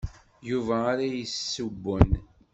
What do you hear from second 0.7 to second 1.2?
ara